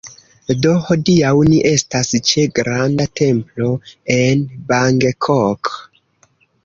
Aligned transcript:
Do 0.61 0.69
hodiaŭ 0.85 1.33
ni 1.49 1.59
estas 1.71 2.09
ĉe 2.29 2.45
granda 2.61 3.07
templo 3.21 3.71
en 4.17 4.43
Bangkok 4.73 5.75